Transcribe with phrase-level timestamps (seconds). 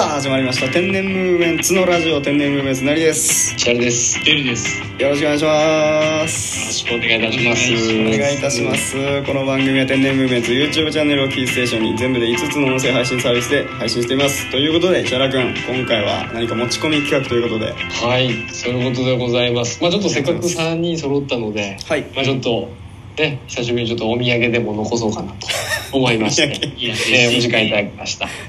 [0.00, 4.18] さあ始まりました天然ムーブメンツのラジオ天然ムーブメンツなりですチャルです。
[4.24, 4.80] デルです。
[4.98, 7.92] よろしくお願いしまよろすしくお願いいたします。
[8.00, 19.82] お願いいたしますこの番組は天然ムーブメンツ YouTube チャンネルをキーステーションに全部で5つの音声配信サービスで配信していますということで石原君今回は何か持ち込み企画ということではい、そういうことでございます。
[19.82, 22.70] まあちょっとせっかく3人揃ったので、はいまあちょっと、
[23.18, 25.46] ね、久しぶりにちょっとお土産でも残そうかなと
[25.92, 26.44] 思いまして、
[26.78, 28.26] いや、えーお時間いただきました。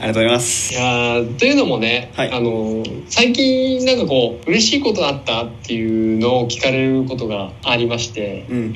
[0.00, 0.72] ありがとうございます。
[0.72, 2.32] いやーというのもね、はい。
[2.32, 8.72] あの最近なんかこう嬉しいことあったっていうのを聞かれることがありましてうん。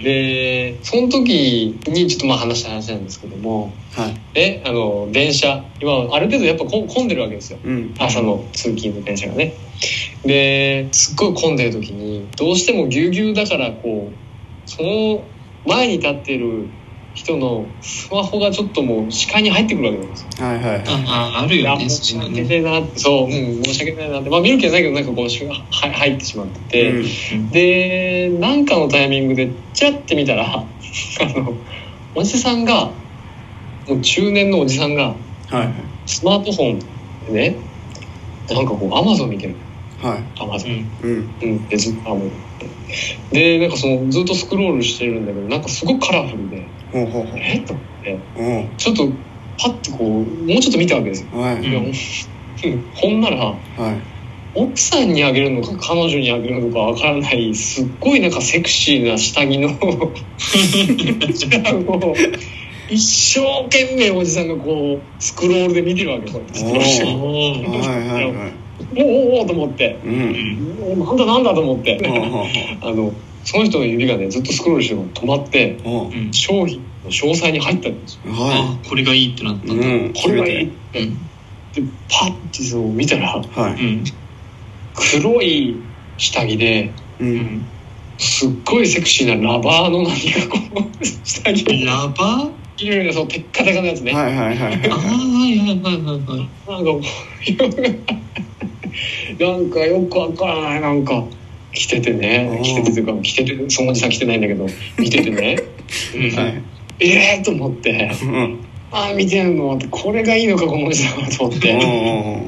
[0.00, 4.20] でその時にちょっとまあ話した話なんですけどもはい。
[4.36, 7.58] えあの電車今ある程度やっぱこ混んでるわけですよ。
[7.64, 7.94] うん。
[7.98, 9.54] 朝の通勤の電車がね。
[10.24, 15.24] ですっごい混んでる時にどうしてもぎゅうぎゅうだからこうその
[15.66, 16.68] 前に立ってる
[17.20, 20.46] 人のスマホがちょっともう視界に入ってくるわけなんですよ。
[20.46, 20.84] はいはい。
[20.86, 22.16] あ、あ、あるよね、申し。
[22.16, 24.30] 訳ないなってそう、うん、申し訳ないなって。
[24.30, 26.60] まあ見る気はないけどなんかこう入ってしまって。
[26.60, 27.50] て、うん。
[27.50, 30.64] でなんかのタイミングでチラッて見たら あ
[31.38, 31.54] の
[32.14, 32.86] おじさんが
[33.86, 35.14] もう中年のおじさんが
[35.48, 35.68] はい
[36.06, 36.78] スマートフォン
[37.32, 37.56] でね
[38.48, 39.56] なんかこうアマゾン見てる。
[40.02, 40.22] はい。
[40.40, 41.10] アマゾン、うん。
[41.10, 41.30] うん。
[41.42, 42.30] うん、でずっとあもう
[43.32, 47.58] でなんかそのずっとスクロールしてるんだけどなんかすごくカラフルでほうほうほうえ？
[47.58, 48.18] っと思って。
[48.36, 49.08] おちょっと
[49.58, 50.24] パッてこうも
[50.58, 51.80] うちょっと見たわけですよ、うはいいや
[52.94, 53.56] ほんならはい。
[54.52, 59.70] 奥さんにあげるのか彼女にあげるのかわからないすっごいなんかセクシーな下着の
[62.90, 66.56] 一生懸命おじさんがこうスクロールで見てるわけこう。
[66.56, 67.04] スクロールして
[68.96, 70.00] おおと思って。
[70.04, 72.00] ううんなんだなんだと思って。
[72.82, 73.12] あの
[73.44, 76.32] その人の指がねずっとスクロールしてるの止まっておううん。
[76.32, 79.74] 商品の詳細に入ったんですよはあ、これがいいってなっただ。
[79.74, 81.30] いうんこれがいいっ決てうん。
[81.72, 84.04] でパッてそう見たらはいうん。
[84.94, 85.76] 黒い
[86.18, 87.66] 下着でううんん。
[88.18, 90.58] すっごいセクシーなラバーの何かこ
[91.00, 92.50] う下着ラバー？
[92.82, 95.04] いろいろそうテッカテカのやつね、はいはいはいああ、は
[95.48, 95.78] いはいはいはい。
[96.06, 96.32] なんか
[96.84, 97.02] こう
[99.42, 101.24] なんかよくわからないなんか
[101.72, 102.48] 着ててね。
[102.58, 102.62] うん。
[102.62, 104.66] 着ててというか着ててそのおじさん着てないんだけど
[104.98, 105.58] 見ててね。
[106.14, 106.30] うん。
[106.36, 106.62] はい
[107.02, 108.10] ええー、と思って。
[108.22, 108.60] うん。
[108.92, 111.72] ああ見てんのってこれがいいのかこのおじさんはと思って。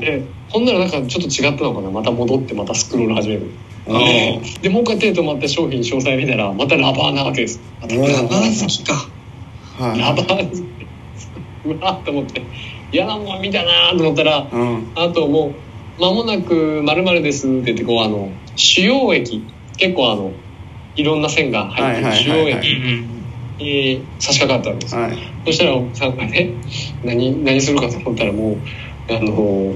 [0.00, 1.90] でほんならなんかちょっと違ったのかな。
[1.90, 3.50] また戻ってまたスクロール始める。
[3.86, 7.60] ででもう一回手止まって商品詳細見たらまたラバーなわけです。
[7.80, 9.08] ラバー好きか。
[9.78, 9.98] はい。
[9.98, 10.64] ラバー
[11.64, 12.42] うわーと思って。
[12.92, 14.92] 嫌なもん見たなーと思ったらうん。
[14.94, 15.54] あとも
[15.98, 19.44] う間もなくまるですって言ってこうあの主要駅
[19.76, 20.32] 結構あの
[20.96, 22.64] いろんな線が入ってる主要駅
[23.58, 25.02] に差し掛かったわけですよ。
[25.02, 25.18] はい。
[25.46, 26.52] そしたら奥さんがね
[27.04, 28.56] 何何するかと思ったらもう
[29.08, 29.74] あの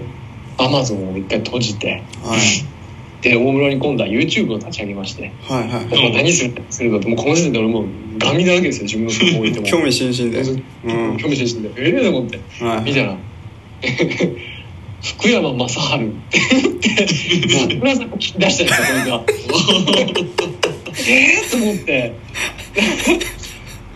[0.59, 2.76] アマゾンを一回閉じてはい。
[3.22, 7.87] で大室に今度は YouTube を立ち上げましてはいはもう何するかするかってもうこの時点で俺もう
[8.19, 10.41] ガン見だらけですよ自分のスマホ置いてもい興味津々で。
[10.84, 11.16] うん。
[11.16, 11.82] 興味津々で。
[11.82, 12.41] ええと思って。
[12.64, 12.84] はい。
[12.84, 13.16] 見たら
[15.03, 16.87] 福山雅治って。
[16.97, 19.25] 言って出したんですよこれが。
[21.09, 22.12] ええと思って。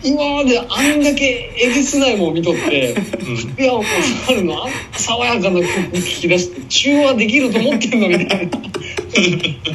[0.03, 3.85] 今まであんだけえげつないもん見とって福山雅
[4.27, 5.63] 治のあんな爽やかな曲
[5.97, 8.61] 聞き出して中和できると思ってんのみたいな。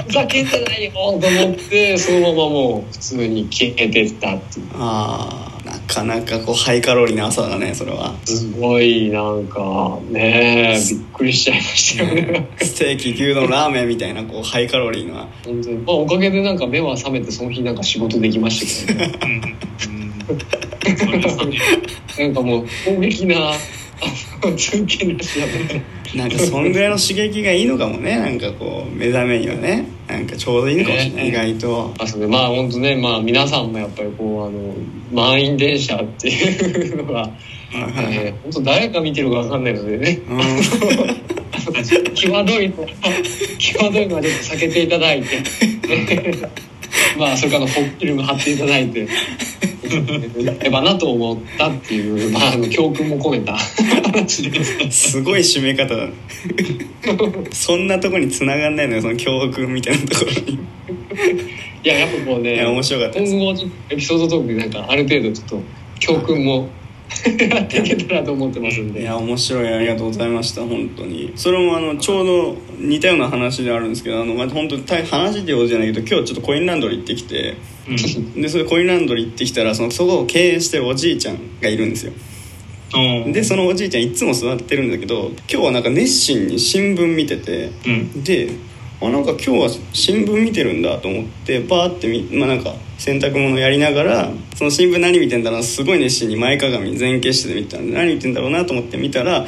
[0.06, 1.20] ふざけてないよと思
[1.52, 4.66] ってそのままもう普通に消えてったっていう。
[4.74, 5.55] あ
[5.86, 8.14] かなかこうハイカロリーな朝だねそれは。
[8.24, 12.14] すごいなんかねえびっくりしちゃいましたよ。
[12.14, 15.78] ねステーキ牛丼ラーメンみたいなこうハイカロリーな本当に。
[15.78, 19.18] まあおかげでなんか目は覚めてその日なんか仕事できましたけどね。
[22.18, 23.52] なんかもう攻撃な
[24.46, 25.84] あの通勤ラッシュだったね。
[26.14, 28.18] なんかそんぐらいの刺激がいいのかもね。
[28.18, 29.86] なんかこう目覚めにはね。
[30.08, 31.28] なんかちょうどいいのかもしれない、ね。
[31.28, 31.94] 意外と。
[31.98, 34.74] あそうねまあ本当ねまあ皆さんもやっぱりこうあの
[35.12, 37.30] 満員電車っていうのが、は
[37.72, 40.20] えー本当誰が見てるかわかんないのでね。
[40.28, 40.40] うん。
[42.14, 42.88] 際どいのは
[43.58, 45.28] 際どいのはちょっと避けていただいて。
[47.18, 49.00] まあそれからフォッキルム貼っていただいて。
[49.00, 49.06] や
[49.88, 53.56] ればなと思ったっていう、まあ、あの教訓も込めた。
[54.16, 56.08] 話ですすごい締め方だ。
[57.52, 60.58] そんなとこに繋がんないのよその教訓みたいなところに。
[61.82, 63.20] いややっぱこうね面白かった。
[63.20, 65.62] 今後ちょっとエピソードトークでなんかある程度ちょっと
[66.00, 66.68] 教訓も
[67.48, 69.02] やっていけたらと思ってますんで。
[69.02, 69.68] いや面白い。
[69.68, 71.32] ありがとうございました本当に。
[71.36, 77.56] それもあのちょうど似たような話であるんですけどあの、まあ、本当大話っていうじゃないけど今日ちょっとコインランドリー行ってきて
[77.88, 77.92] う
[78.38, 78.42] ん。
[78.42, 82.12] でそれコインランドリー行ってきたらそのそこを経営してるおじいちゃんがいるんですよ。
[82.94, 83.32] うん。
[83.32, 88.24] でそのおじいちゃんいつも座ってるんだけど今日はなんか熱心に新聞見ててうん。
[88.24, 88.50] で
[89.00, 99.46] あなんか今日は新聞見てるんだと思ってバーってみ、まあ、なんか洗濯物やりながらその新聞何見てんだろうなすごい熱心に前かがみ前傾して見てたんで何見てんだろうなと思って見たら、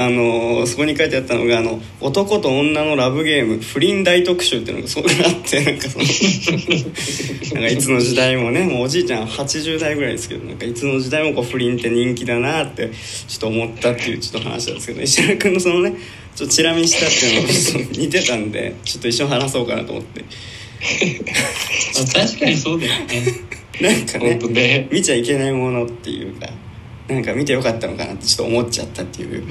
[0.00, 6.04] あのーそこに書いてあったのがあの「男と女のラブゲーム不倫大特集」っていうのがそこがあってなんかその
[7.60, 12.90] なんかいつの時代もねもうおじいちゃん80代ぐらいですけどなんかいつの時代もこう不倫って人気だなって
[13.26, 15.94] ちょっと思ったっていうちょっと話なんですけど石原君のそのね
[16.36, 20.24] ちょっとチラ見したっていうのが似てたんでちょっと一緒に話そうかなと思って。
[21.96, 23.48] あ 確かにそうだよね。
[23.82, 24.88] なんか本ね当ね。
[24.92, 26.48] 見ちゃいけないものっていうか
[27.08, 29.44] なんか見てよかったのかなってちょっと思っちゃったっていう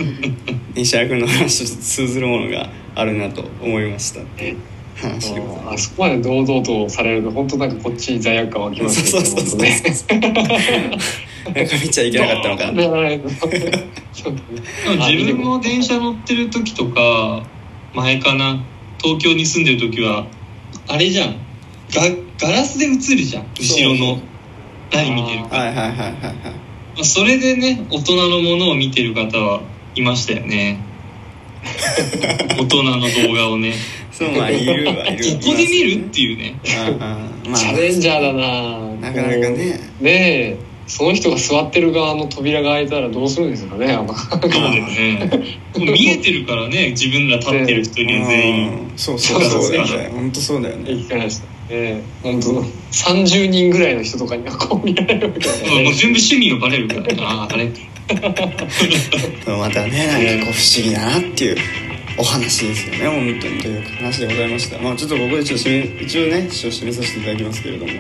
[0.76, 4.58] 石原君の話と通ずるものがあるなと思いましたっていう
[4.96, 5.88] 話でございます。
[5.88, 9.82] あそこまで堂々とされると本当なんかこっちに罪悪感湧きますそうそうそうそうね
[11.46, 12.84] なんか見ちゃいけなかったのかな。
[15.08, 17.44] 自分も電車乗ってる時とか
[17.96, 18.64] 前かな
[19.00, 20.28] 東京に住んでる時は
[20.88, 21.38] あれじゃん。
[21.92, 22.02] ガ
[22.40, 23.46] ガラスで映るじゃん。
[23.60, 24.20] 後ろの
[24.92, 26.14] 何見てるかはいはいはいはいはい
[26.98, 29.62] まあそれでね大人のものを見てる方は
[29.96, 30.80] いましたよね。
[32.58, 33.74] 大人の動画をね。
[34.12, 36.60] そうまあいるはいるここで見るっていうね。
[37.00, 39.12] ああまチャレンジャーだな。
[39.12, 39.80] なかなかね。
[40.02, 40.58] ねえ
[40.88, 45.60] その人が座ってる側の扉が開いたらどうするんですかねあのそうだよね。
[45.76, 48.90] 見えてるからね自分ら立ってる人には全員。
[48.92, 48.98] うん。
[48.98, 49.72] そうそうそう。
[49.72, 50.94] だよね本当そうだよね
[51.68, 52.62] したね本当
[52.92, 57.02] 30人ぐらいの人とかにはこう見られるわけだもうね全部趣味がバレるから。
[57.02, 57.72] ねあああれ
[58.08, 61.58] またねなんかこう不思議だなっていう
[62.18, 67.92] お話ですよね本当にという話でございましたまあちょっとここでちょっと締め一応ね一応締めさせていただきますけれども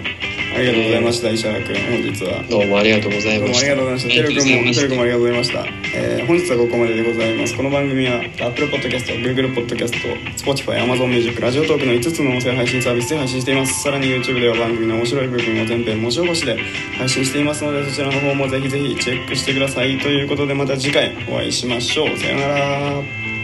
[0.56, 4.10] ありがとうございました石原君本日はどうもありがとうございどうもあましたりがとうございました。
[4.10, 5.66] テル君も、テル君もありがとうございました。
[5.96, 7.56] えー本日はここまででございます。
[7.56, 9.94] この番組は Apple Podcast、Google Podcast、
[10.36, 13.82] Spotify、Amazon Music、ラジオトークの5つの音声配信サービスで配信しています。
[13.84, 16.58] さらに YouTube では番組の面白い部分を全編文字起こしで
[16.98, 19.98] 配信していますので、そちらの方もぜひぜひチェックしてください。
[20.00, 22.18] ということでまた次回お会いしましょう。
[22.18, 22.56] さよなら。
[22.56, 23.37] さよなら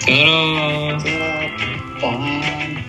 [0.00, 1.50] さよなら。
[2.00, 2.79] バーン